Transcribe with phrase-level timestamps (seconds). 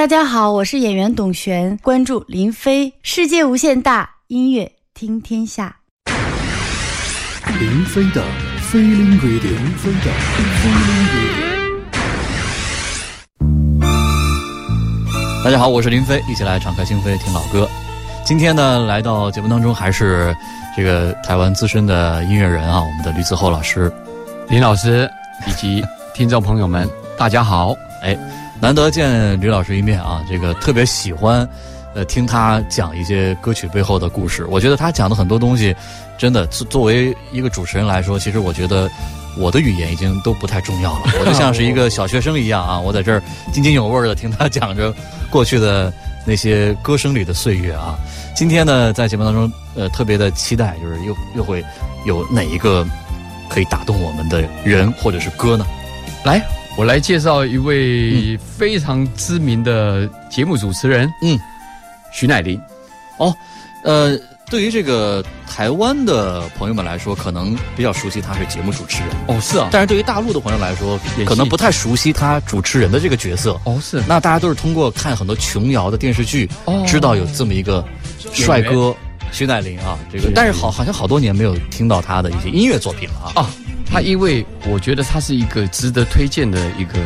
[0.00, 5.76] 大家好，我是演员董璇，关注林飞，世界无限大，音乐听天下。
[7.60, 8.24] 林飞的
[8.62, 10.72] 飞林 radio，林飞的飞林
[11.04, 11.20] radio。
[15.44, 17.68] 大家好，我是林飞，一起来敞开心扉听老歌。
[18.24, 20.34] 今天呢，来到节目当中还是
[20.74, 23.92] 这个台湾资深的音乐人啊，我们的吕子厚老师、
[24.48, 25.06] 林老师
[25.46, 26.88] 以及听众朋友们，
[27.18, 27.74] 大家好。
[28.02, 28.16] 哎。
[28.60, 31.48] 难得见吕老师一面啊，这个特别喜欢，
[31.94, 34.44] 呃，听他讲一些歌曲背后的故事。
[34.46, 35.74] 我觉得他讲的很多东西，
[36.18, 38.88] 真的作作为一个主持人来说，其实我觉得
[39.38, 44.94] 我的语言已经都不太重要了， 我就像是一个小学生一样啊，我在这儿津津有味的听他讲着
[45.30, 45.90] 过去的
[46.26, 47.98] 那些歌声里的岁月啊。
[48.36, 51.64] 今天呢，在节目当中，呃，特别的期待，就是又又会
[52.04, 52.86] 有哪一个
[53.48, 55.66] 可以打动我们的人或者是歌呢？
[56.24, 56.59] 来。
[56.76, 61.38] 我来介绍一位非常知名的节目主持人，嗯，
[62.12, 62.58] 徐乃麟。
[63.18, 63.34] 哦，
[63.84, 64.18] 呃，
[64.48, 69.10] 对于这个台湾的朋友们来说，可能比较熟悉他是节目主持人。
[69.26, 69.68] 哦，是啊。
[69.70, 73.60] 但是对于大陆的朋友来说，可能不太熟悉他主持人的这个角色。
[73.64, 74.02] 哦，是。
[74.08, 77.84] 那大家都是通过看很多琼瑶的电视剧，哦知道有这么一个
[78.32, 78.96] 帅哥
[79.32, 79.98] 徐乃麟啊。
[80.10, 83.42] 这个，但是好好像好多年没有听到他的一些音乐作品了啊。
[83.42, 83.50] 啊。
[83.92, 86.98] 他因为我觉得他是一个值得推荐的一个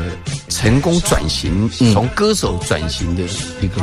[0.48, 3.22] 成功转型，从歌手转型的
[3.62, 3.82] 一个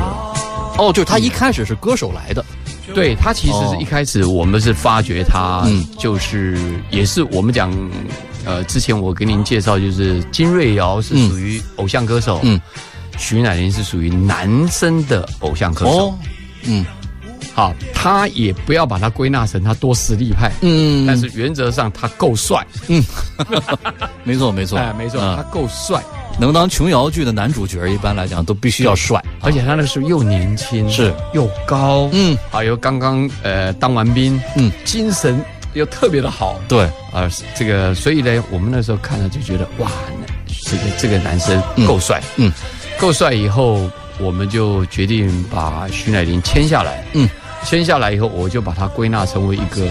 [0.78, 2.44] 哦，就是他一开始是歌手来的，
[2.94, 5.66] 对他其实是一开始我们是发掘他，
[5.98, 6.56] 就是
[6.90, 7.72] 也是我们讲，
[8.44, 12.60] 呃，之前我给您介绍就是金瑞瑶是属于偶像歌手，嗯，
[13.18, 16.18] 徐乃麟是属于男生的偶像歌手，
[16.62, 16.86] 嗯。
[17.54, 23.02] 好，他也不要把他归纳成他多实力派，嗯，但是原则上他够帅，嗯，
[24.24, 26.02] 没错没错，哎没错，他够帅，
[26.38, 31.12] 能当琼瑶剧的男主角，一般来讲都必须要帅，而且他那时候又年轻，是。
[31.34, 35.42] 又高，嗯，还有刚刚呃当完兵，嗯，精神
[35.74, 39.90] 又特别的好，对，啊这个所以呢，我们那时候看了就觉得哇，
[40.64, 42.52] 这个这个男生够帅，嗯，
[42.98, 47.28] 够帅以后，我们就决定把徐乃麟签下来，嗯。
[47.64, 49.86] 签下来以后，我就把他归纳成为一个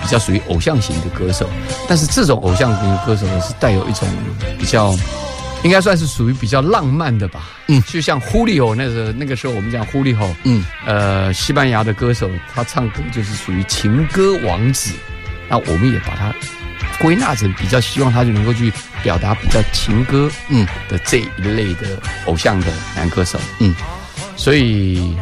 [0.00, 1.48] 比较属于偶像型的歌手。
[1.88, 4.08] 但是这种偶像型的歌手呢，是带有一种
[4.56, 4.94] 比较，
[5.64, 7.50] 应该算是属于比较浪漫的吧。
[7.66, 14.92] 嗯，就像呼利欧那个那个时候，我们讲呼利欧，嗯，呃，西班牙的歌手，他唱歌就是属于情歌王子。
[15.48, 16.32] 那我们也把它
[17.02, 23.38] 归纳成比较希望他就能够去表达比较情歌，嗯的这一类的偶像的男歌手。
[23.58, 23.74] 嗯，
[24.36, 25.14] 所以。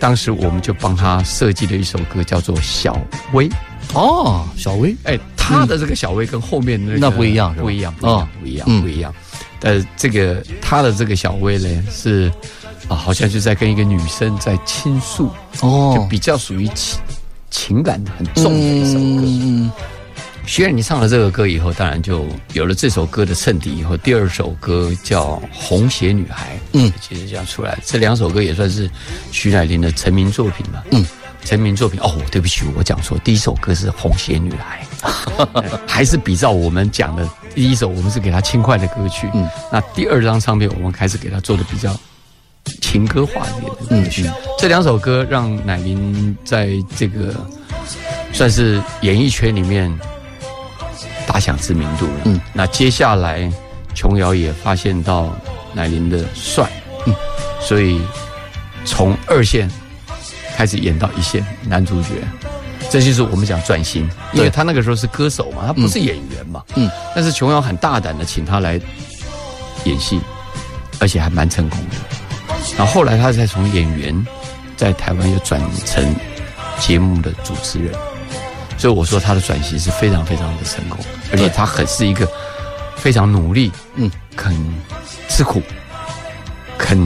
[0.00, 3.00] 当时我们就帮他设计了一首歌，叫做《小
[3.32, 3.48] 薇》。
[3.94, 9.14] 哦，小薇，哎，他的这个小薇跟后面那那不一样，不一样，不一样，不一样，不一样。
[9.60, 12.32] 但这个他的这个小薇呢，是
[12.88, 16.98] 啊，好像就在跟一个女生在倾诉，哦，就比较属于情
[17.48, 19.70] 情感很重的一首歌。
[20.44, 23.70] 虽然你唱了这个歌以后，当然就有了这首歌的衬底。
[23.74, 28.90] 以后第二首歌叫《红鞋女孩》，嗯，其实这样出来，这两首歌也算是
[29.30, 30.84] 徐乃麟的成名作品吧。
[30.90, 31.06] 嗯，
[31.44, 34.86] 成名作品哦，对不起，我讲错，第一首歌是《红鞋女孩》，
[35.86, 39.30] 还是比照我们讲的第一首，我们是给他轻快的歌曲。
[39.32, 41.98] 嗯，那第二张唱片我们开始给他做的比较
[42.82, 44.28] 情歌化一点的歌曲。
[44.58, 47.34] 这两首歌让乃麟在这个
[48.32, 49.90] 算是演艺圈里面。
[51.26, 52.12] 打响知名度了。
[52.24, 53.50] 嗯，那接下来
[53.94, 55.34] 琼瑶也发现到
[55.72, 56.70] 乃麟的帅，
[57.06, 57.14] 嗯，
[57.60, 58.00] 所以
[58.84, 59.70] 从二线
[60.56, 62.08] 开始演到一线男主角，
[62.90, 64.08] 这就是我们讲转型。
[64.32, 68.80] 因为他那个时候是歌手嘛，他不是演员嘛，嗯，但是琼瑶很大胆的请他来
[69.84, 70.20] 演戏，
[71.00, 71.96] 而且还蛮成功的。
[72.76, 74.26] 然后后来他才从演员
[74.76, 76.14] 在台湾又转成
[76.78, 77.92] 节目的主持人。
[78.82, 80.98] 所以我说他的转型是非常非常的成功，
[81.30, 82.28] 而且他很是一个
[82.96, 84.52] 非常努力、嗯，肯
[85.28, 85.62] 吃苦、
[86.76, 86.98] 肯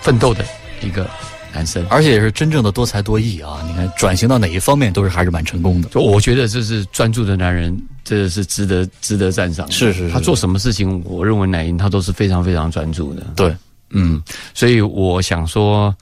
[0.00, 0.44] 奋斗的
[0.80, 1.10] 一个
[1.52, 3.60] 男生，而且也是真正的多才多艺啊！
[3.66, 5.88] 你看转型到哪一方面都是还是蛮成功的。
[5.88, 9.68] 就我觉得这是专注的男人，这是值得值得赞赏。
[9.72, 13.26] 是是是，他做什么事情，我认为乃英他都是非常非常专注的。
[13.34, 13.52] 对，
[13.90, 14.22] 嗯，
[14.54, 15.92] 所以我想说，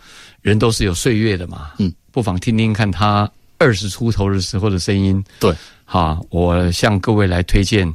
[0.42, 3.26] 人都是有岁月的嘛，嗯，不妨听听看他。
[3.64, 5.54] 二十出头的时候的声音，对，
[5.86, 7.90] 哈，我向各位来推荐，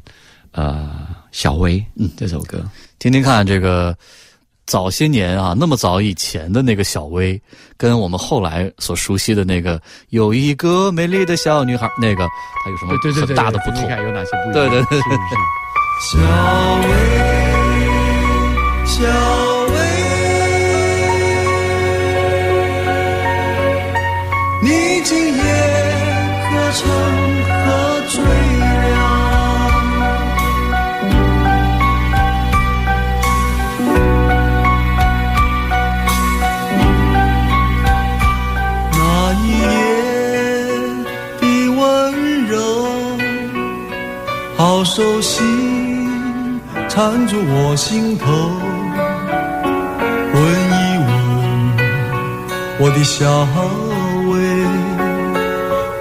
[0.52, 0.90] 呃，
[1.32, 2.66] 小薇，嗯，这首歌，
[2.98, 3.96] 听听看，这个
[4.66, 7.40] 早些年啊，那么早以前的那个小薇，
[7.78, 9.80] 跟我们后来所熟悉的那个
[10.10, 12.28] 有一个美丽的小女孩，那个
[12.66, 13.82] 它有什么很大的不同？
[13.84, 14.54] 有哪些不一样？
[14.54, 15.00] 对对对，
[16.02, 16.18] 小
[16.82, 16.90] 薇，
[18.86, 19.49] 小
[46.90, 48.26] 缠住我心头，
[50.34, 50.38] 问
[50.74, 50.76] 一
[51.06, 51.08] 问
[52.80, 53.48] 我的小
[54.28, 54.34] 薇，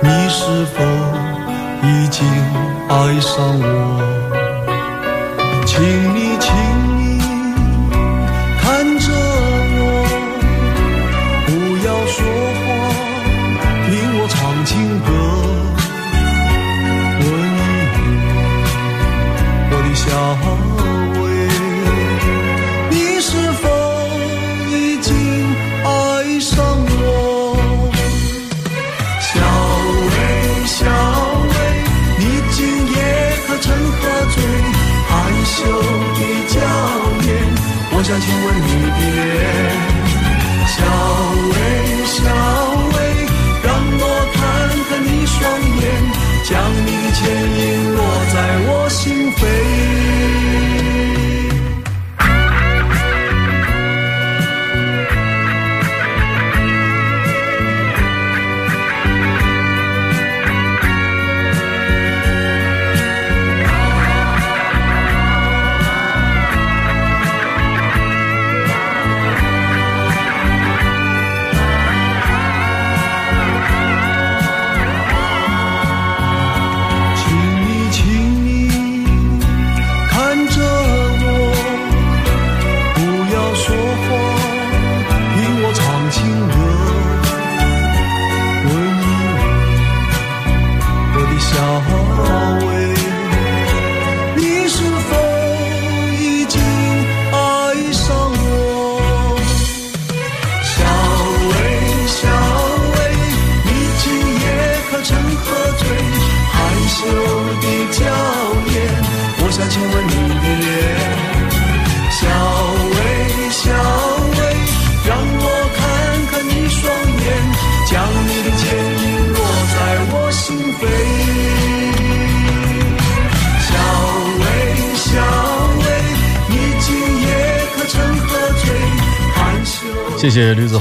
[0.03, 0.41] 你是
[0.75, 0.77] 否
[1.87, 2.27] 已经
[2.89, 3.65] 爱上我？
[5.67, 5.79] 请
[6.15, 6.51] 你，请
[6.99, 7.01] 你
[8.61, 8.65] 看
[8.99, 9.07] 着
[9.79, 9.81] 我，
[11.47, 11.49] 不
[11.87, 12.17] 要说
[12.65, 12.67] 话，
[13.87, 13.89] 听
[14.19, 15.07] 我唱情歌。
[17.21, 18.03] 闻一闻，
[19.71, 20.07] 我的小
[38.21, 38.68] 请问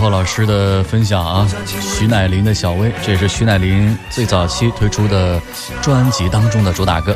[0.09, 1.47] 老师的分享啊！
[1.65, 5.41] 徐乃麟的《小薇》，这也是徐乃麟最早期推出的
[5.81, 7.15] 专辑当中的主打歌。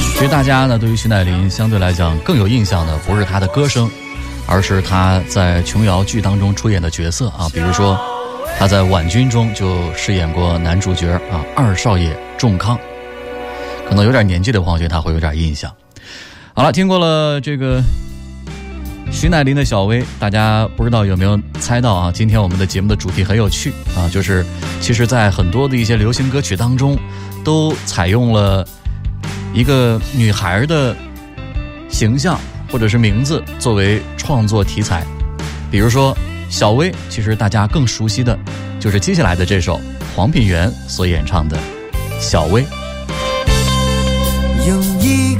[0.00, 3.90] 其实大家呢，对于徐乃麟相对来讲更有印象的，不是他的歌声，
[4.46, 7.48] 而是他在琼瑶剧当中出演的角色啊。
[7.52, 7.98] 比如说，
[8.58, 12.78] 他在《婉君》中就饰演过男主角啊，二少爷仲康。
[13.88, 15.70] 可能有点年纪的朋友，觉得他会有点印象。
[16.54, 17.82] 好了，听过了这个。
[19.22, 22.10] 徐乃麟的小薇，大家不知道有没有猜到啊？
[22.12, 24.44] 今天我们的节目的主题很有趣啊，就是
[24.80, 26.98] 其实，在很多的一些流行歌曲当中，
[27.44, 28.66] 都采用了
[29.54, 30.96] 一个女孩的
[31.88, 32.36] 形象
[32.68, 35.04] 或者是名字作为创作题材。
[35.70, 36.12] 比如说
[36.50, 38.36] 小薇，其实大家更熟悉的
[38.80, 39.80] 就是接下来的这首
[40.16, 41.56] 黄品源所演唱的
[42.20, 42.62] 《小薇》。
[44.66, 45.31] 有一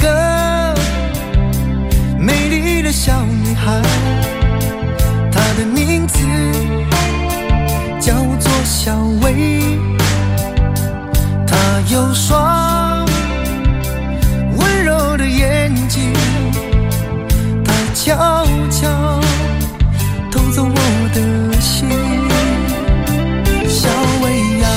[9.32, 9.78] 小薇，
[11.46, 11.56] 她
[11.88, 13.06] 有双
[14.58, 16.12] 温柔的眼睛，
[17.64, 18.14] 她悄
[18.70, 19.20] 悄
[20.30, 20.76] 偷走我
[21.14, 21.88] 的心。
[23.68, 23.88] 小
[24.22, 24.24] 薇
[24.60, 24.68] 呀，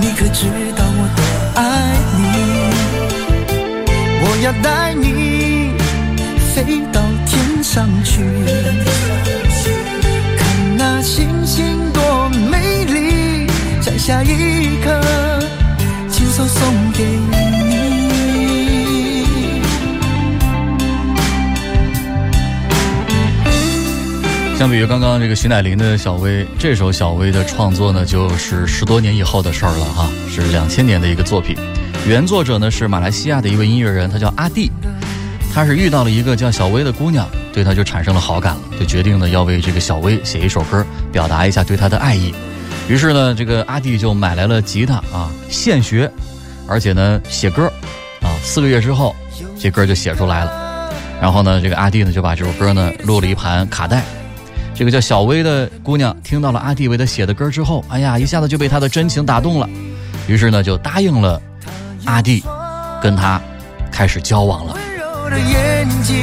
[0.00, 0.46] 你可知
[0.76, 1.20] 道我多
[1.60, 1.60] 爱
[2.16, 2.26] 你？
[4.22, 5.72] 我要带你
[6.54, 7.36] 飞到天。
[7.60, 8.22] 上去，
[14.08, 15.00] 下一刻，
[16.08, 17.36] 亲手送给你。
[24.58, 31.54] 相比于刚刚这个徐乃麟的《小薇》，这首《小薇》的创作呢，就是十多年以后的事儿了哈，是两千年的一个作品。
[32.06, 34.72] 原作者呢是马来西亚的一位音乐人，他叫阿弟。
[35.52, 42.32] 他是遇到了一个叫小薇的姑娘，对他就产生了好感了，就决定呢要为这个小薇写一首歌，表达一下对她的爱意。
[42.88, 46.10] 于是呢，这个阿弟就买来了吉他啊，现学，
[46.66, 47.66] 而且呢写歌，
[48.22, 49.14] 啊，四个月之后，
[49.58, 50.90] 这歌就写出来了。
[51.20, 54.02] 然后呢，这个阿弟呢就把这首歌呢录了一盘卡带。
[54.74, 59.68] 这个叫小薇的姑娘听到了阿弟为她写的歌之后，哎呀，一下子就被他的真情打动了，
[60.26, 61.38] 于是呢就答应了
[62.06, 62.42] 阿弟，
[63.02, 63.38] 跟他
[63.92, 64.72] 开始交往了。
[64.72, 66.16] 温柔的眼睛，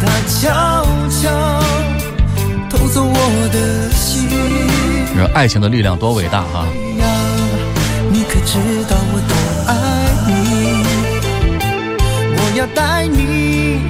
[0.00, 1.30] 它悄悄
[2.70, 4.91] 偷走我的心。
[5.14, 6.66] 你说爱情的力量多伟大哈！
[8.10, 9.34] 你可知道我多
[9.68, 9.72] 爱
[10.26, 10.32] 你？
[12.54, 13.80] 要带你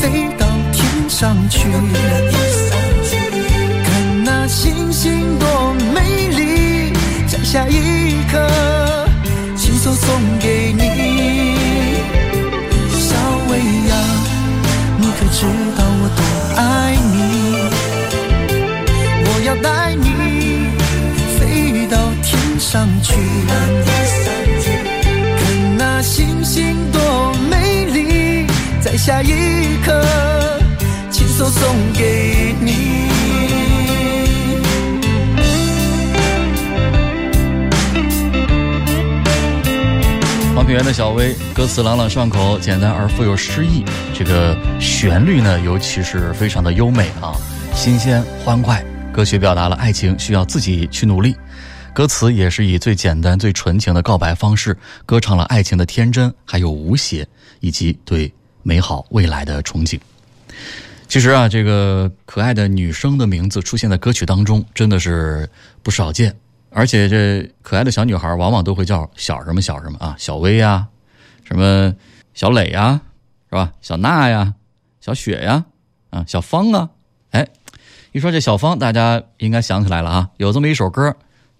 [0.00, 1.70] 飞到天上去，
[3.84, 6.92] 看那星星多美丽，
[7.28, 9.06] 摘下一颗，
[9.56, 11.54] 亲手送给你。
[12.90, 13.14] 小
[13.48, 13.94] 薇呀，
[14.98, 15.46] 你可知
[15.78, 16.20] 道我多
[16.60, 17.14] 爱你？
[19.28, 20.06] 我要带你
[22.56, 23.12] 天上去，
[23.46, 23.58] 看
[25.76, 28.46] 那星星多美丽，
[28.80, 30.02] 在下一刻，
[31.10, 33.10] 亲手送给你。
[40.54, 43.84] 黄品源的小薇，歌词朗朗上口，简单而富有诗意。
[44.14, 47.36] 这个旋律呢，尤其是非常的优美啊，
[47.74, 48.82] 新鲜欢快。
[49.12, 51.34] 歌曲表达了爱情需要自己去努力，
[51.96, 54.76] 歌词也是以最简单、最纯情的告白方式，
[55.06, 57.26] 歌唱了爱情的天真，还有无邪，
[57.60, 58.30] 以及对
[58.62, 59.98] 美好未来的憧憬。
[61.08, 65.48] 其实啊，这个可爱的女生的名字出现在歌曲当中，真的是
[65.82, 66.36] 不少见。
[66.68, 70.86] 而且这可爱的小女孩往往都会叫小什么小什么啊，小薇呀，
[71.44, 71.94] 什么
[72.34, 73.00] 小磊呀，
[73.48, 73.72] 是吧？
[73.80, 74.52] 小娜呀，
[75.00, 75.64] 小雪呀，
[76.10, 76.90] 啊，小芳啊，
[77.30, 77.48] 哎，
[78.12, 81.16] 一说这小芳，大家应该想起来了啊，有这么一首歌，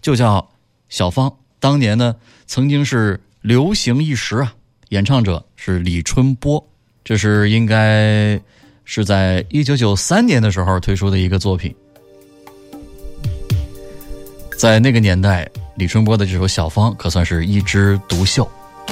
[0.07, 0.39] 就叫
[0.87, 4.53] 《小芳》，当年呢曾经是流行一时啊，
[4.87, 6.65] 演唱者是李春波，
[7.03, 8.39] 这是应该
[8.85, 11.75] 是在一九九三年的时候推出的一个作品。
[14.57, 15.45] 在那个年代，
[15.75, 18.49] 李春波的这首《小芳》可算是一枝独秀，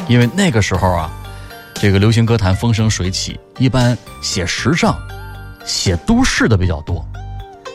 [0.09, 1.09] 因为那个时候啊，
[1.75, 4.93] 这个流行歌坛风生水起，一般写时尚、
[5.65, 7.07] 写都市的比较多，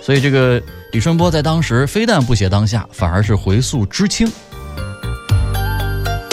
[0.03, 4.27] 所以这个李春波在当时非但不写当下，反而是回溯知青，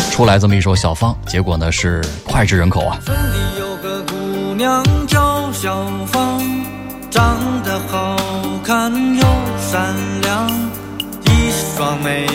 [0.09, 2.97] 出来这么一首《小芳》，结果呢是脍炙人口啊。
[3.05, 6.41] 村里有个姑娘叫小芳，
[7.11, 8.17] 长得好
[8.63, 9.23] 看又
[9.59, 10.49] 善良。
[11.25, 12.25] 一双美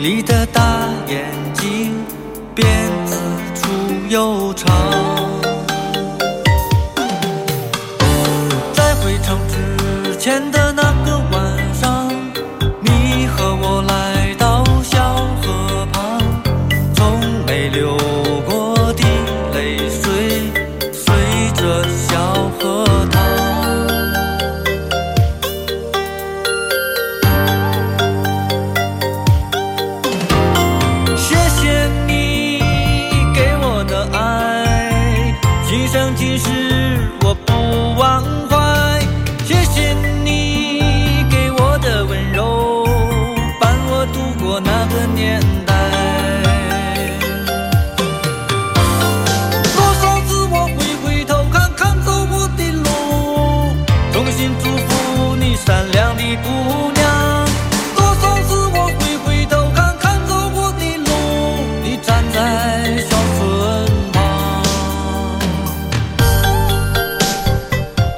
[0.00, 1.92] 丽的大眼睛，
[2.54, 2.64] 辫
[3.04, 3.18] 子
[3.56, 3.72] 粗
[4.08, 4.72] 又长。
[8.72, 10.61] 在回城之前的
[45.32, 45.72] 年代。
[49.74, 52.86] 多少次我会回头看看走过的路，
[54.12, 56.48] 衷心祝福你善良的姑
[56.92, 57.02] 娘。
[57.96, 61.10] 多少次我会回头看看走过的路，
[61.82, 63.40] 你站在小村
[64.12, 64.16] 旁。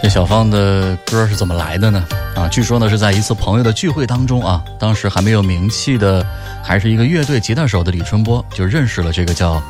[0.03, 2.05] 这小芳的歌是怎么来的呢？
[2.49, 6.25] 据说呢是在一次朋友的聚会当中啊，当时还没有名气的，
[6.63, 9.63] 还是一个乐队吉他手的李春波就认识了这个叫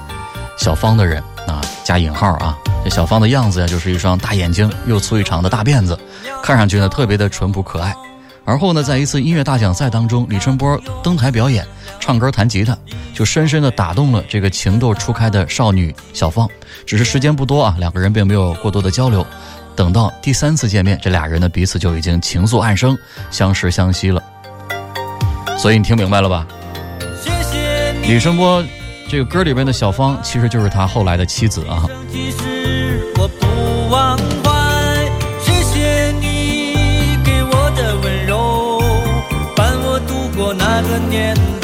[0.59, 2.57] 小芳的人啊，加引号啊。
[2.85, 5.99] 这小芳的样子呀，就是一双大眼睛，又粗又长的大辫子，
[6.43, 7.95] 看上去呢特别的淳朴可爱。
[8.45, 11.67] 而后呢，在一次音乐大奖赛当中，李春波登台表演，
[11.99, 12.77] 唱歌弹吉他，
[13.15, 16.47] 就深深的打动了这个情窦初开的少女小芳。
[16.85, 19.27] 只是时间不多啊，两个人并没有过多的交流。
[19.77, 22.97] 等到第三次见面，这俩人呢彼此就已经情愫暗生，
[23.31, 24.23] 相识相惜了。
[25.59, 26.47] 所以你听明白了吧？
[27.23, 28.63] 谢谢李春波
[29.09, 31.85] 这个歌里边的小芳，其实就是他后来的妻子啊。
[32.11, 38.81] 其实我不忘怀，谢谢你给我的温柔，
[39.57, 41.64] 伴我度过那个年代。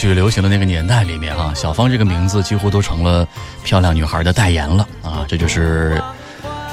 [0.00, 3.28] 曲流行的那个年代里面哈、小芳这个名字几乎都成了
[3.62, 5.26] 漂亮女孩的代言了啊！
[5.28, 6.02] 这就是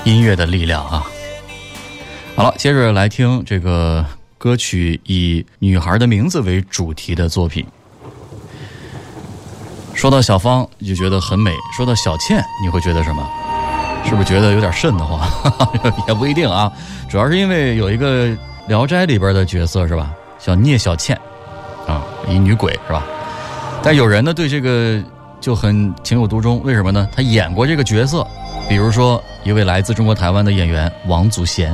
[0.06, 1.06] 音乐的力量啊！
[2.38, 4.06] 好了，接着来听这个
[4.38, 7.68] 歌曲以女孩的名字为主题的作品。
[9.94, 13.30] 说到小芳，你就觉得很美；说到小倩，你会觉得什么？
[14.06, 15.20] 是不是觉得有点瘆得慌？
[16.08, 16.72] 也不一定啊，
[17.10, 18.28] 主要是因为有一个
[18.70, 20.14] 《聊斋》里边的角色是吧？
[20.40, 21.20] 叫聂小倩。
[21.86, 23.04] 啊，一女鬼是吧？
[23.88, 25.01] 但有人呢对这个
[25.39, 27.08] 就很情有独钟，为什么呢？
[27.10, 28.27] 他演过这个角色，
[28.67, 31.74] 比如说一位来自中国台湾的演员王祖贤，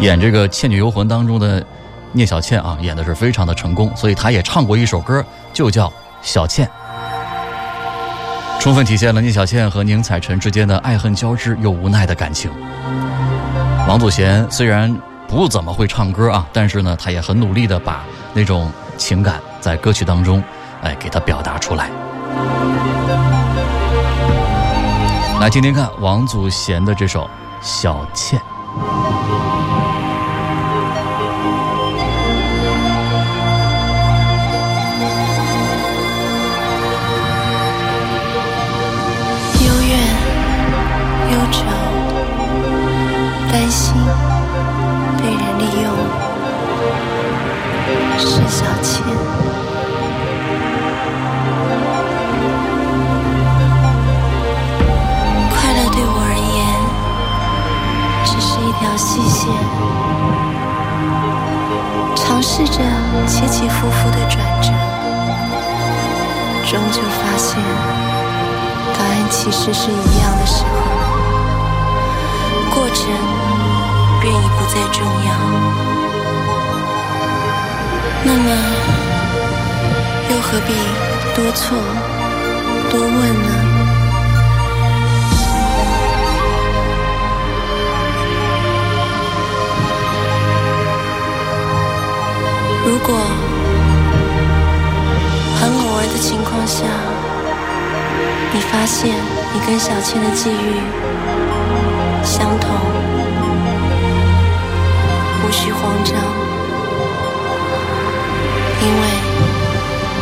[0.00, 1.64] 演这个《倩女幽魂》当中的
[2.12, 5.88] 聂小倩啊，演的是非常的成功，所以他也唱过一首歌，就叫
[6.20, 6.68] 《小倩》，
[8.60, 12.50] 充分体现了聂小倩和宁采臣之间的爱恨交织又无奈的感情。
[13.88, 14.94] 王祖贤虽然
[15.26, 20.42] 不怎么会唱歌啊，但是呢，他也很努力的把那种情感在歌曲当中，
[20.82, 21.90] 哎，给他表达出来。
[25.40, 27.24] 来听听看王祖贤的这首
[27.60, 28.40] 《小倩》。
[92.98, 93.14] 如果
[95.60, 96.86] 很偶尔的情况下，
[98.54, 99.14] 你发现
[99.52, 100.80] 你跟小倩的际遇
[102.24, 102.70] 相同，
[105.44, 106.14] 无需慌张，
[108.80, 109.02] 因为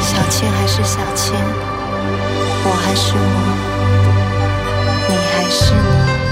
[0.01, 1.41] 小倩还是小倩，
[2.65, 3.21] 我还是我，
[5.09, 6.24] 你还是你。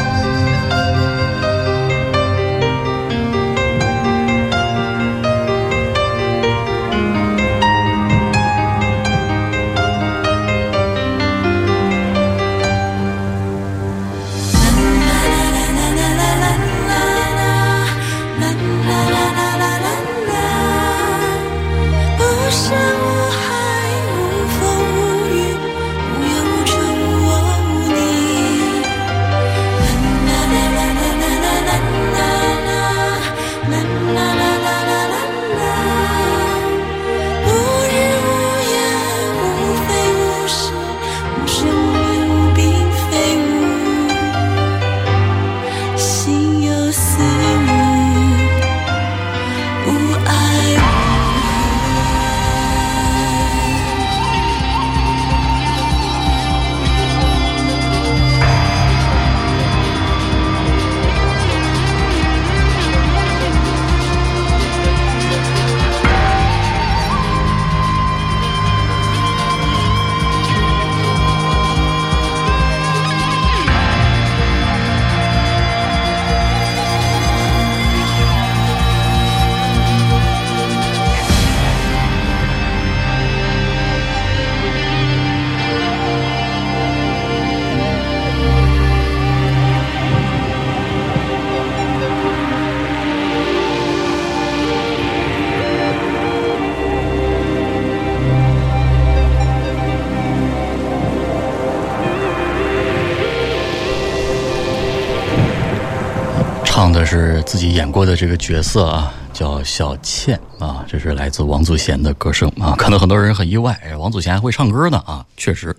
[107.52, 112.74] 自己演过的这个角色啊，叫小倩啊，这是来自王祖贤的歌声啊。
[112.78, 115.76] 可能很多人很意外，王祖贤还会唱歌呢啊，确实，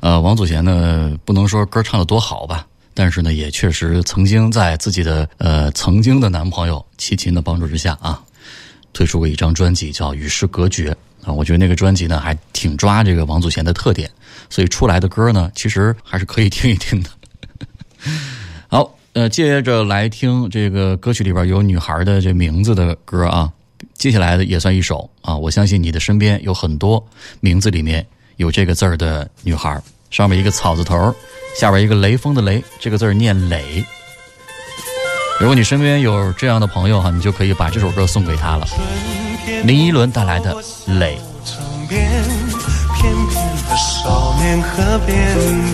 [0.00, 8.20] 呃，王祖贤呢不能说歌唱的多好吧，但是呢也确实曾经在自己的呃曾经的男朋友齐秦的帮助之下啊，
[8.92, 10.90] 推出过一张专辑叫《与世隔绝》
[11.24, 14.10] 啊，我觉得那个专辑呢还挺抓这个王祖贤的特点，
[14.50, 17.10] 所以出来的歌呢其实还是可以听一听的。
[18.66, 18.97] 好。
[19.18, 23.50] 呃，接着来听这个歌曲里边有女孩的这名字的歌啊，
[23.94, 25.36] 接下来的也算一首啊。
[25.36, 27.04] 我相信你的身边有很多
[27.40, 31.12] 名字里面有这个字儿的女孩，上面一个草字头，
[31.58, 33.84] 下边一个雷锋的雷，这个字儿念磊。
[35.40, 38.68] 如果你身边有这样的朋友哈，你就可以把这首歌送给他了。
[39.64, 40.54] 林依轮带来的
[41.00, 41.18] 磊。
[43.78, 45.16] 少年河边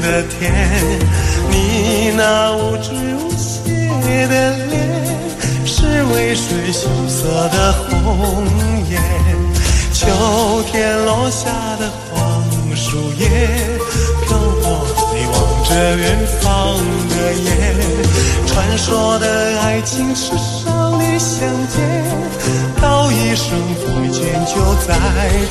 [0.02, 0.52] 的天，
[1.50, 4.74] 你那无知无邪的脸，
[5.64, 8.44] 是为水羞涩的红
[8.90, 9.00] 颜。
[9.94, 10.06] 秋
[10.70, 12.44] 天落下的黄
[12.76, 13.26] 树叶，
[14.26, 16.04] 飘过你望着远
[16.42, 16.76] 方
[17.08, 17.48] 的眼。
[18.46, 21.80] 传说的爱情是少年相见，
[22.82, 23.48] 道一声
[23.80, 24.52] 再见就
[24.86, 24.94] 在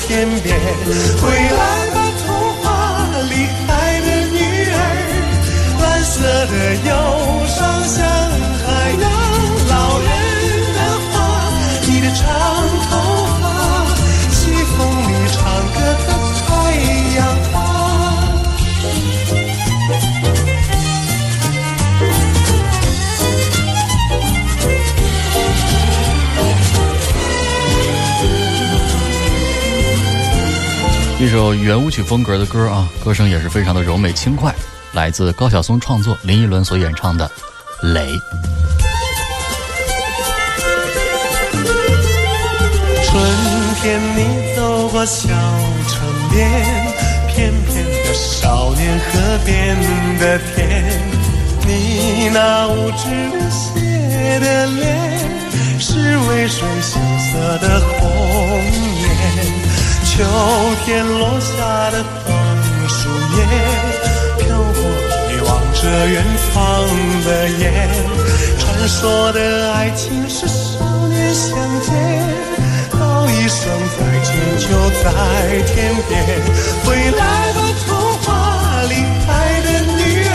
[0.05, 0.55] 天边。
[1.19, 1.57] 归来
[1.95, 2.01] 吧。
[6.53, 6.91] 的忧
[7.47, 9.03] 伤像海洋。
[9.69, 10.07] 老人
[10.73, 11.13] 的话，
[11.87, 12.21] 你的长
[12.89, 12.91] 头
[13.41, 13.43] 发，
[14.29, 15.41] 西风里唱
[15.73, 16.07] 歌的
[16.45, 16.47] 太
[17.15, 17.19] 阳
[17.51, 17.53] 花。
[31.19, 34.53] 一首圆舞曲风格的歌啊，歌声也是非常的柔美轻快，
[34.93, 37.29] 来自高晓松创作，林依轮所演唱的
[37.93, 38.11] 《雷》。
[43.03, 43.23] 春
[43.81, 45.27] 天你走过小
[45.87, 46.47] 城边，
[47.27, 49.75] 翩翩的少年河边
[50.19, 50.83] 的天，
[51.65, 55.19] 你那无知无邪的脸，
[55.79, 58.61] 是为水羞涩的红
[59.01, 59.03] 颜。
[60.05, 60.23] 秋
[60.85, 63.39] 天落下的枫树叶，
[65.83, 66.87] 着远方
[67.25, 67.63] 的烟。
[68.57, 71.93] 传说的爱情是少年相见，
[72.91, 73.59] 道一声
[73.93, 74.65] 再见就
[75.03, 75.05] 在
[75.67, 76.11] 天边。
[76.85, 77.21] 回来
[77.53, 77.89] 的，童
[78.21, 78.27] 话
[78.83, 78.91] 里
[79.27, 79.67] 爱的
[79.97, 80.31] 女儿，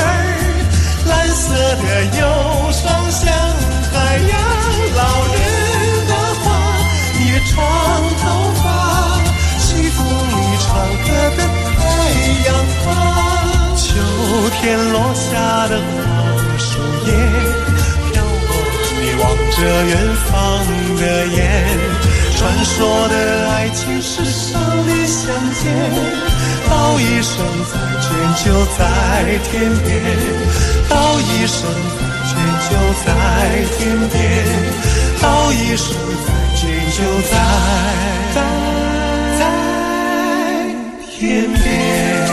[1.08, 1.86] 蓝色的
[2.20, 2.22] 忧
[14.60, 17.10] 天落下的黄树叶，
[18.10, 18.50] 飘过
[19.00, 19.90] 你望着远
[20.26, 20.32] 方
[20.96, 21.38] 的眼。
[22.36, 23.14] 传说的
[23.50, 25.20] 爱情是少年相
[25.54, 25.64] 见，
[26.68, 27.34] 道一声
[27.70, 28.06] 再见
[28.44, 28.78] 就在
[29.44, 29.50] 天
[29.84, 29.88] 边，
[30.88, 31.56] 道一声
[31.96, 32.30] 再见
[32.68, 32.70] 就
[33.04, 33.06] 在
[33.76, 33.78] 天
[34.10, 34.16] 边，
[35.20, 35.86] 道一声
[36.26, 37.32] 再见就在
[38.34, 38.36] 在。
[41.18, 41.18] 天
[41.52, 42.27] 边。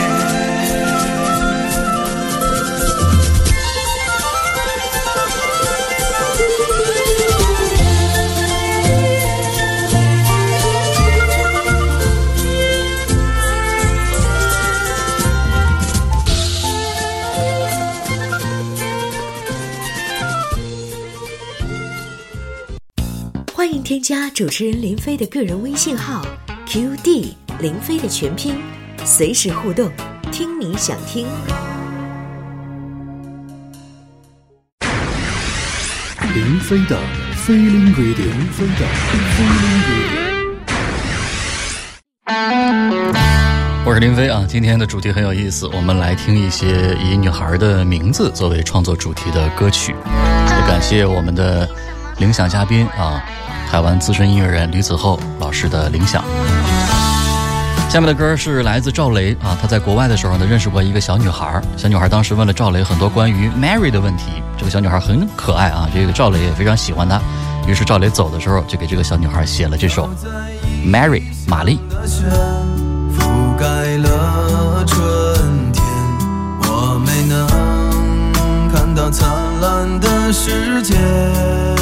[24.08, 26.24] 加主持人林飞的个人微信号
[26.68, 28.54] QD 林飞的全拼。
[29.04, 29.90] 随时互动，
[30.30, 31.26] 听你想听。
[36.32, 36.96] 林飞的
[37.34, 38.86] 飞林 radio，林飞的
[39.34, 40.14] 飞林 radio。
[43.84, 49.90] 我是林飞啊，今天的主题很有意思，我们来听一些以女孩的名字作为创作主题的歌曲。
[49.90, 51.68] 也感谢我们的
[52.18, 53.20] 铃响嘉宾啊，
[53.70, 56.24] 台湾资深音乐人吕子厚老师的铃响。
[57.88, 61.62] 下面的歌是来自赵雷啊，他在国外的时候呢，认识过一个小女孩。
[61.76, 64.24] 小女孩当时问了赵雷很多关于 Mary 的问题。
[64.58, 67.20] 这个小女孩很可爱啊，这个赵雷也非常喜欢她。
[67.66, 70.08] 于是赵雷走的时候，就给这个小女孩写了这首
[70.88, 71.78] 《Mary》玛丽。
[73.16, 73.66] 覆盖
[73.98, 75.84] 了春天，
[76.62, 77.46] 我没能
[78.72, 79.28] 看到灿
[79.60, 81.75] 烂的世界，亲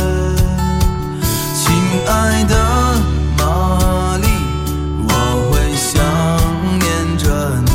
[1.95, 2.57] 亲爱的
[3.39, 4.27] 玛丽
[5.07, 5.11] 我
[5.49, 5.95] 会想
[6.81, 7.25] 念着
[7.65, 7.71] 你。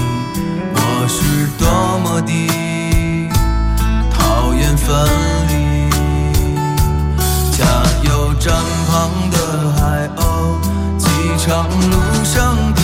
[0.76, 0.78] 我
[1.08, 1.64] 是多
[2.00, 3.30] 么地
[4.12, 5.08] 讨厌分
[5.48, 5.90] 离
[7.58, 7.64] 加
[8.04, 8.54] 油站
[8.90, 10.60] 旁的海鸥
[10.98, 12.79] 机场路上的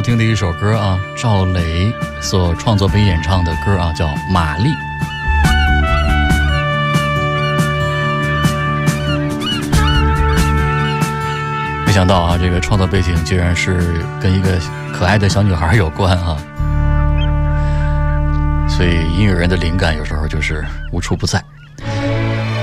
[0.00, 0.98] 好听的一首歌啊？
[1.14, 4.70] 赵雷所创作并演唱的歌啊，叫《玛丽》。
[11.84, 14.58] 没想到啊，这个创作背景居然是跟一个
[14.90, 16.34] 可爱的小女孩有关啊！
[18.70, 21.44] 所以音乐人的灵感有时候就是无处不在。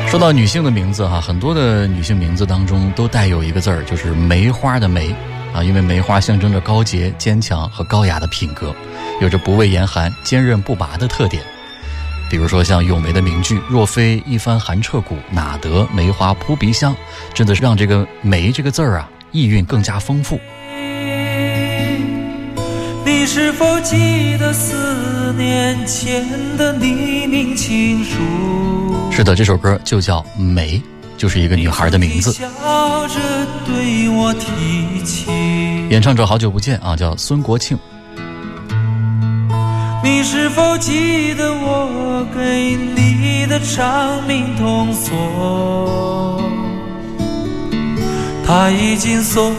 [0.07, 5.15] 说到女性的名字哈，很多的女性名字当中都带有一个字儿，就是梅花的梅
[5.53, 8.73] 啊，因为梅花象征着高洁、坚强和高雅的品格，
[9.21, 11.43] 有着不畏严寒、坚韧不拔的特点。
[12.29, 16.95] 比如说像咏梅的名句“若非一番寒彻骨，哪得梅花扑鼻香”，
[17.33, 20.39] 真的是让这个“梅”这个字儿啊，意蕴更加丰富。
[23.05, 26.25] 你是否记得四年前
[26.57, 28.17] 的匿名情书？
[29.09, 30.77] 是的，这首歌就叫《梅》，
[31.17, 32.31] 就是一个女孩的名字。
[32.31, 32.47] 笑
[33.07, 33.19] 着
[33.65, 35.31] 对我提起。
[35.89, 37.77] 演唱者好久不见啊，叫孙国庆。
[40.03, 46.41] 你是否记得我给你的长命铜锁？
[48.45, 49.53] 它已经送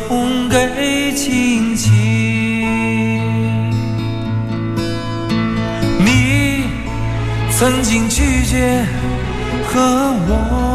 [0.49, 1.91] 给亲戚。
[5.99, 6.63] 你
[7.51, 8.87] 曾经拒绝
[9.67, 9.79] 和
[10.29, 10.68] 我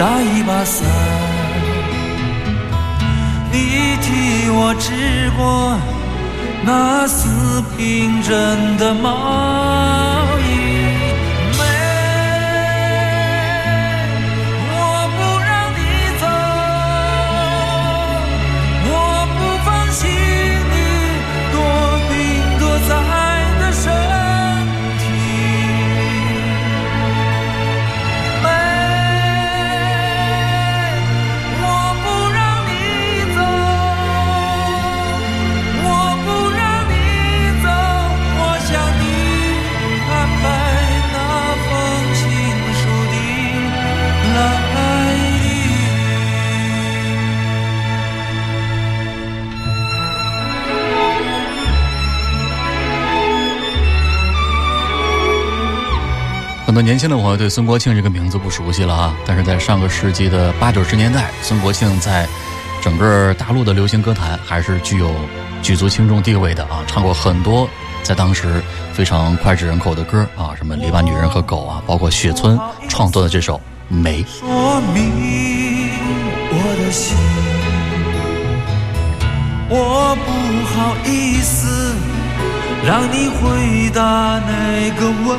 [0.00, 0.88] 打一把伞，
[3.52, 5.76] 你替我织过
[6.64, 9.99] 那四平针的毛
[56.70, 62.28] 很多年轻的朋友对孙国庆这个名字不熟悉了啊，但是在上个世纪的八九十年代，孙国庆在
[62.80, 65.12] 整个大陆的流行歌坛还是具有
[65.62, 67.68] 举足轻重地位的啊，唱过很多
[68.04, 72.56] 在当时非常脍炙人口的歌啊，什么《篱笆女人和狗》啊，包括雪村
[72.88, 73.56] 创作的这首
[73.92, 74.22] 《梅》。
[74.38, 75.90] 说明
[76.52, 77.16] 我的心，
[79.68, 80.30] 我不
[80.68, 81.96] 好意思
[82.86, 85.36] 让你回答那个问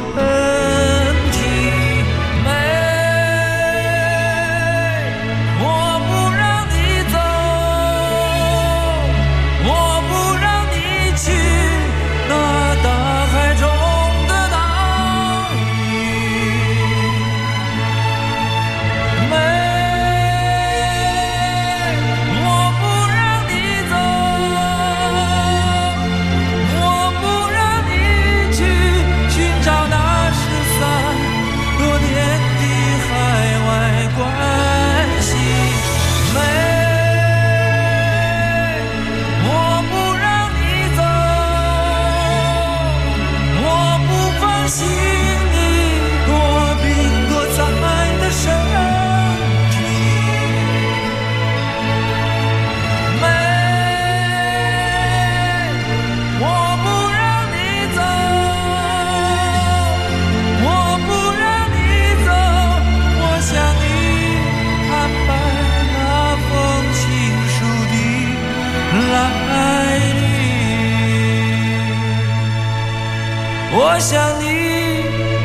[74.02, 74.46] 向你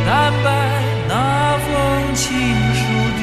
[0.07, 2.35] 坦白那封情
[2.75, 2.81] 书
[3.19, 3.23] 的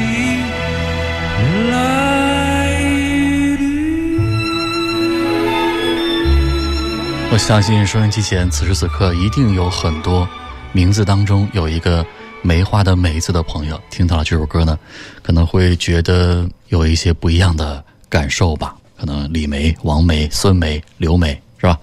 [1.71, 2.79] 来
[3.57, 3.63] 历。
[7.31, 10.29] 我相信收音机前此时此刻一定有很多
[10.71, 12.05] 名字当中有一个
[12.43, 14.77] 梅花的梅字的朋友，听到了这首歌呢，
[15.23, 18.75] 可能会觉得有一些不一样的感受吧。
[18.95, 21.79] 可能李梅、王梅、孙梅、刘梅是吧？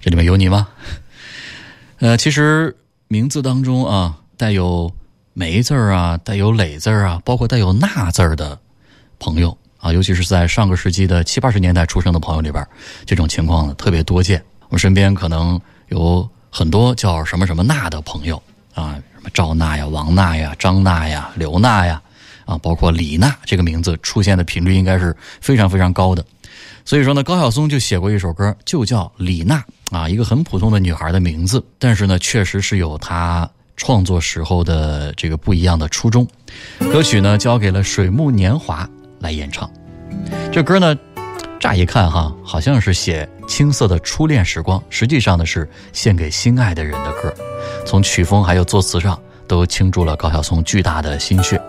[0.00, 0.66] 这里面有你吗？
[1.98, 2.74] 呃，其实
[3.08, 4.92] 名字当中啊，带有
[5.32, 8.58] 梅字儿啊，带有磊字儿啊，包括带有那字儿的
[9.20, 12.66] 朋友啊，尤其是在上个世纪的七八十年代出生的朋友里边，
[13.04, 14.42] 这种情况呢特别多见。
[14.70, 18.42] 我身边可能有很多叫什么什么娜的朋友
[18.74, 22.02] 啊，什么赵娜呀、王娜呀、张娜呀、刘娜呀，
[22.44, 26.24] 啊，包括李娜这个名字出现的频率应该是非常非常高的。
[26.84, 36.26] 所以说呢，高晓松就写过一首歌，就叫李娜啊，一个很普通的女孩的名字，但是呢，确实是有她创作时候的这个不一样的初衷。
[36.92, 38.88] 歌曲呢，交给了水木年华
[39.20, 39.70] 来演唱。
[40.52, 40.96] 这歌呢，
[41.60, 47.32] 乍一看哈，好像是写青涩的初恋时光，实际上呢是献给心爱的人的歌。
[47.84, 49.16] 从曲风还有作词上，
[49.46, 51.62] 都倾注了高晓松巨大的心血。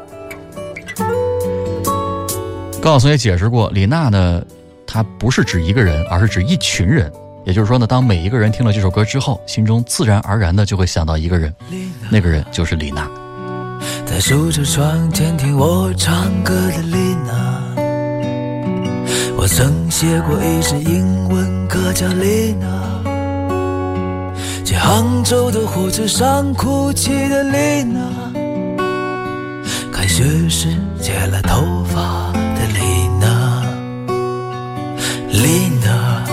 [2.81, 4.43] 高晓松也解释过，李娜呢，
[4.87, 7.11] 她不是指一个人，而是指一群人。
[7.47, 11.55] 也就是说呢，当每一个人听了这首歌之后，心中自然而然的就会想到一个人，
[12.11, 13.09] 那个人就是李娜。
[14.05, 17.63] 在梳着窗前听我唱歌的丽娜，
[19.37, 22.67] 我曾写过一支英文歌叫丽娜，
[24.65, 28.01] 在杭州的火车上哭泣的丽娜，
[29.93, 30.67] 开学时
[30.99, 33.63] 剪了头发的丽娜，
[35.31, 36.26] 丽娜，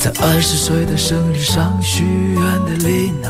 [0.00, 3.28] 在二十岁的生日上许愿的丽娜。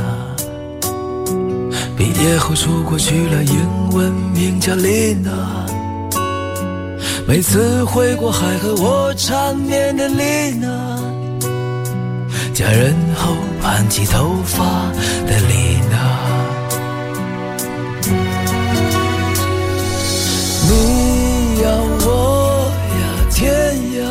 [1.97, 5.67] 毕业后出国去了，英文名叫丽娜。
[7.27, 10.97] 每次回国还和我缠绵的丽娜，
[12.55, 14.65] 嫁人后盘起头发
[15.27, 15.97] 的丽娜。
[20.69, 21.69] 你呀
[22.05, 23.03] 我呀
[23.33, 23.49] 天
[23.99, 24.03] 呀，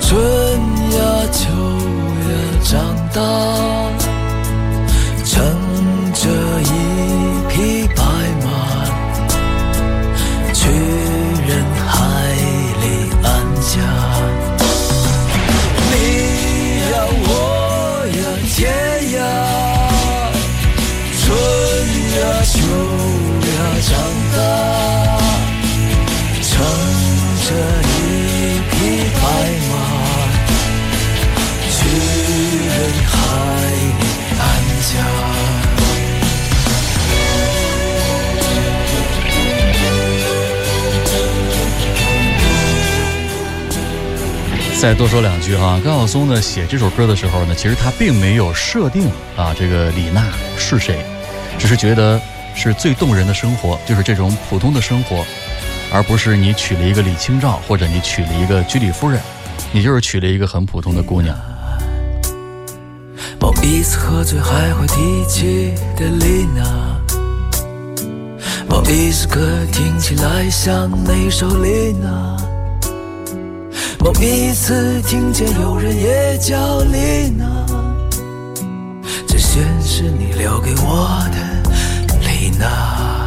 [0.00, 0.45] 春
[3.16, 3.75] 到。
[44.86, 50.24] 再多说两句哈，高晓松呢写这首歌的时候呢，其实他并没有设定啊这个李娜
[50.56, 51.04] 是谁，
[51.58, 52.20] 只是觉得
[52.54, 55.24] 是最动人的生活，就是这种普通的生活，
[55.92, 59.20] 而不是你娶了一个李清照，或者你娶了一个居里夫人，
[59.72, 61.36] 你就是娶了一个很普通的姑娘。
[63.40, 66.64] 某一次喝醉还会提起的丽娜，
[68.68, 69.40] 某一首歌
[69.72, 72.36] 听起来像那首丽娜，
[74.06, 77.66] 我第一次听见有人也叫丽娜，
[79.26, 81.36] 这全是你留给我的
[82.20, 83.25] 丽娜。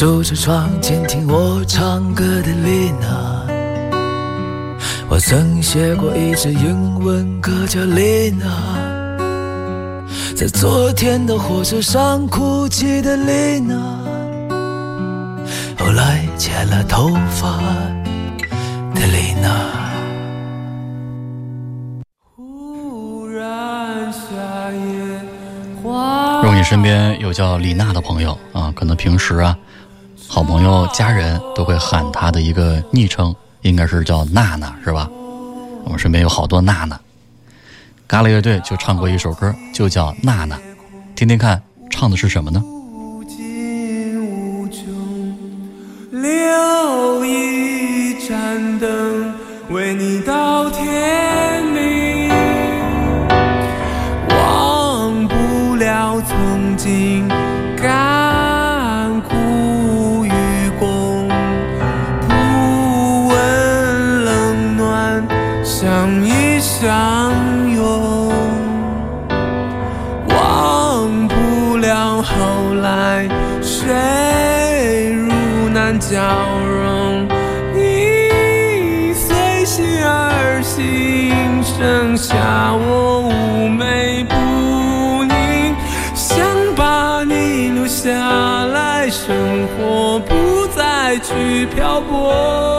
[0.00, 3.44] 守着窗前听我唱歌的丽娜。
[5.10, 8.46] 我曾写过一支英文歌叫丽娜，
[10.34, 13.76] 在昨天的火车上哭泣的丽娜，
[15.78, 17.58] 后来剪了头发
[18.94, 19.66] 的丽娜。
[22.34, 24.30] 忽然夏
[24.72, 25.20] 夜
[25.82, 29.54] 花如果你身边有叫李娜的朋友啊，可能平时啊，
[30.32, 35.10] 好朋友、家人都会喊她的一个昵称，应该是叫娜娜，是吧？
[35.84, 36.98] 我们身边有好多娜娜。
[38.06, 40.56] 嘎啦乐队就唱过一首歌，就叫《娜娜》，
[41.16, 41.60] 听听看，
[41.90, 42.62] 唱的是什么呢？
[42.64, 45.36] 无尽无穷，
[46.12, 49.34] 留一盏灯，
[49.70, 52.30] 为你到天明。
[54.28, 57.28] 忘不了曾经
[76.10, 77.28] 笑容，
[77.72, 82.34] 你随心而行，剩下
[82.74, 84.34] 我妩媚不
[85.22, 85.72] 宁，
[86.16, 86.44] 想
[86.74, 88.10] 把你留下
[88.64, 92.69] 来生活，不再去漂泊。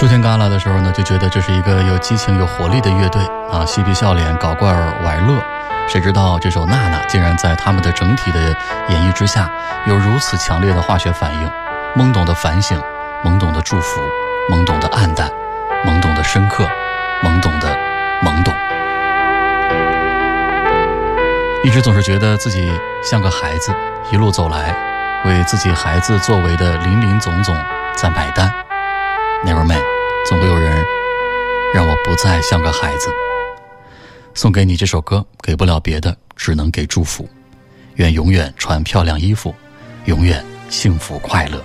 [0.00, 3.22] 初天旮旯的时候呢，就觉得这是一个有激情、有活力的乐队
[3.52, 5.38] 啊，嬉皮笑脸，搞怪玩乐。
[5.86, 8.40] 谁知道这首《娜娜》竟然在他们的整体的
[8.88, 9.50] 演绎之下，
[9.84, 11.50] 有如此强烈的化学反应，
[11.94, 12.80] 懵懂的反省，
[13.22, 14.00] 懵懂的祝福，
[14.50, 15.30] 懵懂的暗淡，
[15.84, 16.66] 懵懂的深刻，
[17.22, 17.68] 懵懂的
[18.22, 18.54] 懵懂。
[21.62, 22.72] 一直总是觉得自己
[23.04, 23.70] 像个孩子，
[24.10, 24.74] 一路走来，
[25.26, 27.54] 为自己孩子作为的林林总总
[27.94, 28.50] 在买单。
[29.42, 29.82] Never mind，
[30.28, 30.84] 总会有人
[31.72, 33.10] 让我不再像个孩子。
[34.34, 37.26] 送给你这首歌，给不了别的，只能给祝福。
[37.94, 39.54] 愿永远穿漂亮衣服，
[40.04, 41.58] 永远幸福快乐。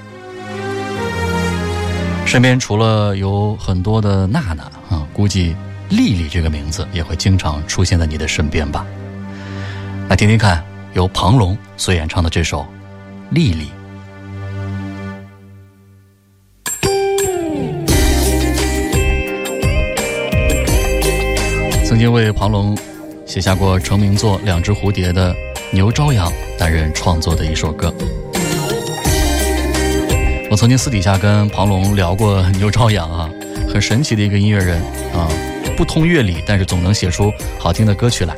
[2.25, 5.55] 身边除了有很多的娜娜啊，估计
[5.89, 8.85] 丽丽这个名字也会经常出现在你的身边吧。
[10.07, 10.63] 来听听看，
[10.93, 12.61] 由庞龙所演唱的这首
[13.31, 13.65] 《丽丽》。
[21.95, 22.77] 曾经为庞龙
[23.25, 25.33] 写下过成名作《两只蝴蝶》的
[25.71, 26.29] 牛朝阳
[26.59, 27.89] 担任创作的一首歌。
[30.51, 33.29] 我曾经私底下跟庞龙聊过牛朝阳啊，
[33.71, 34.81] 很神奇的一个音乐人
[35.13, 35.25] 啊，
[35.77, 38.35] 不通乐理，但是总能写出好听的歌曲来。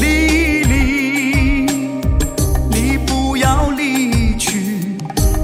[0.00, 1.66] 丽丽，
[2.70, 4.78] 你不要离去，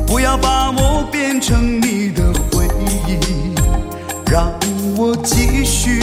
[0.06, 2.32] 不要把我变成你的，
[4.32, 4.50] 让
[4.96, 6.00] 我继续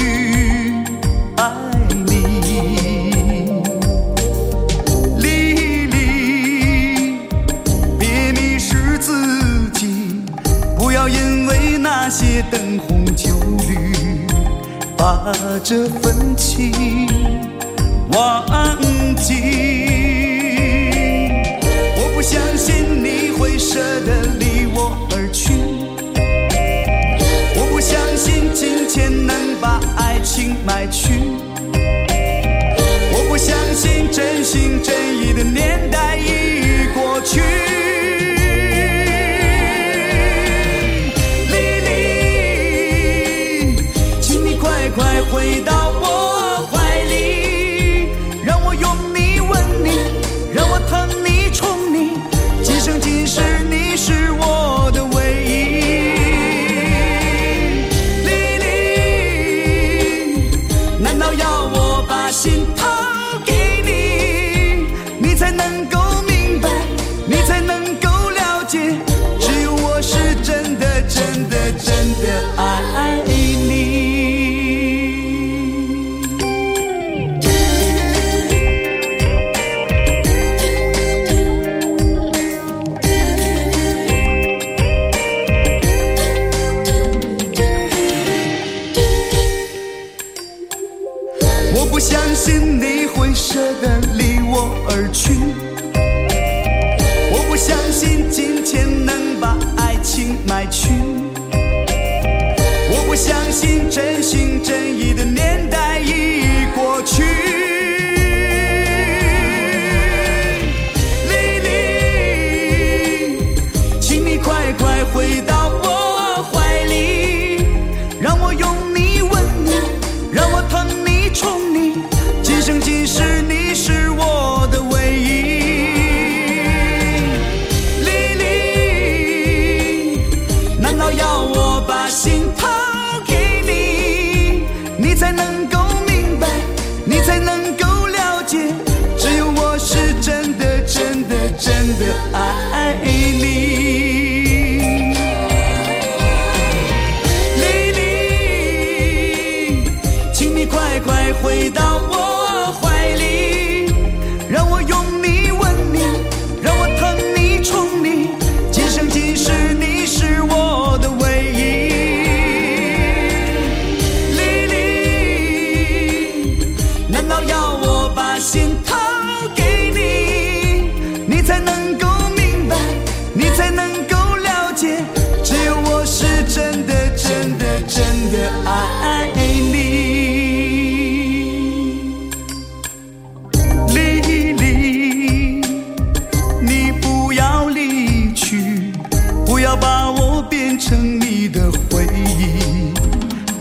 [1.35, 1.51] 爱
[2.05, 2.13] 你。
[5.17, 7.17] 丽丽，
[7.97, 10.21] 别迷失自己，
[10.77, 13.33] 不要因为那些灯红酒
[13.67, 14.27] 绿，
[14.95, 16.71] 把这份情。
[18.11, 18.45] 忘
[19.15, 19.33] 记。
[21.97, 25.08] 我不相信你会舍得离我
[28.19, 31.07] 信金钱能把爱情买去，
[33.13, 35.98] 我不相信真心真意的年代。
[93.81, 95.33] 的离我而去，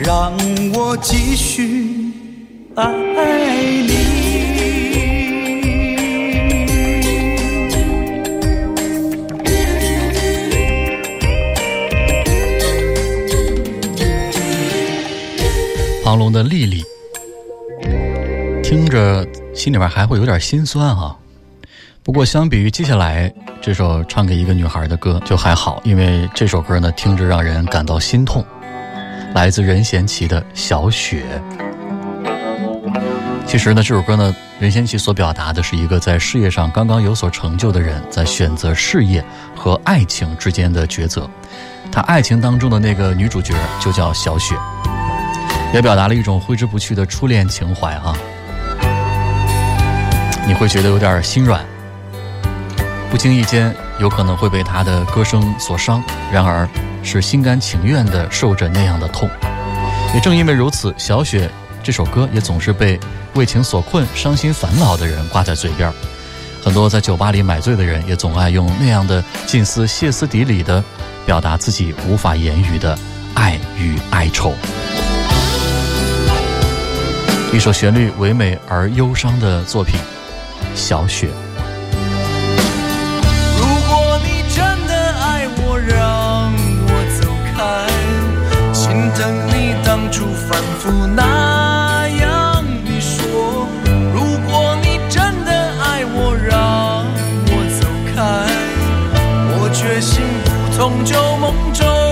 [0.08, 0.32] 让
[0.72, 2.10] 我继续
[2.74, 2.82] 爱
[3.82, 3.92] 你。
[16.02, 16.82] 黄龙的丽丽，
[18.62, 21.16] 听着心里边还会有点心酸哈、啊。
[22.02, 23.30] 不过，相比于接下来
[23.60, 28.42] 这首唱给一个女孩的歌，就还好，因为这首歌呢，听着让人感到心痛。
[29.34, 31.24] 来自任贤齐的《小雪》。
[33.46, 39.24] 其实呢，这首歌呢，任贤齐所表达的是一个在事业上刚刚有所成就的人，在选择事业
[39.56, 41.28] 和爱情之间的抉择。
[41.90, 44.54] 他爱情当中的那个女主角就叫小雪，
[45.72, 48.14] 也表达了一种挥之不去的初恋情怀啊。
[50.46, 51.64] 你会觉得有点心软，
[53.10, 56.68] 不经意间有可能会被他的歌声所伤，然而
[57.02, 59.28] 是心甘情愿地受着那样的痛。
[60.14, 61.50] 也正因为如此，小雪
[61.82, 62.98] 这首歌也总是被。
[63.34, 65.92] 为情所困、伤心烦恼的人挂在嘴边
[66.64, 70.82] 很多在酒吧里买醉的人也总爱用那样的近似歇斯底里的
[71.24, 72.98] 表达自己无法言语的
[73.34, 74.54] 爱与哀愁。
[77.52, 80.00] 一首旋律唯美而忧伤的作品，
[80.74, 81.28] 《小雪》。
[100.70, 102.07] 从旧梦中。